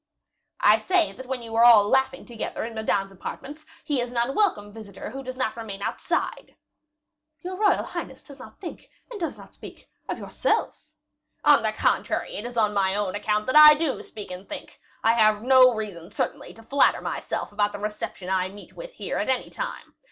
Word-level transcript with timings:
"I 0.61 0.79
say 0.79 1.11
that 1.11 1.27
when 1.27 1.43
you 1.43 1.53
are 1.53 1.63
all 1.63 1.87
laughing 1.87 2.25
together 2.25 2.65
in 2.65 2.73
Madame's 2.73 3.11
apartment, 3.11 3.63
he 3.83 4.01
is 4.01 4.09
an 4.09 4.17
unwelcome 4.17 4.73
visitor 4.73 5.11
who 5.11 5.21
does 5.21 5.37
not 5.37 5.55
remain 5.55 5.83
outside." 5.83 6.55
"Your 7.43 7.55
royal 7.55 7.83
highness 7.83 8.23
does 8.23 8.39
not 8.39 8.59
think, 8.59 8.89
and 9.11 9.19
does 9.19 9.37
not 9.37 9.53
speak 9.53 9.87
so, 10.07 10.13
of 10.13 10.17
yourself?" 10.17 10.87
"On 11.45 11.61
the 11.61 11.71
contrary, 11.71 12.35
it 12.35 12.45
is 12.45 12.57
on 12.57 12.73
my 12.73 12.95
own 12.95 13.13
account 13.13 13.45
that 13.45 13.55
I 13.55 13.75
do 13.75 14.01
speak 14.01 14.31
and 14.31 14.49
think. 14.49 14.79
I 15.03 15.13
have 15.13 15.43
no 15.43 15.71
reason, 15.75 16.09
certainly, 16.09 16.55
to 16.55 16.63
flatter 16.63 17.01
myself 17.01 17.51
about 17.51 17.71
the 17.71 17.77
reception 17.77 18.27
I 18.27 18.49
meet 18.49 18.73
with 18.73 18.95
here 18.95 19.17
at 19.17 19.29
any 19.29 19.51
time. 19.51 19.93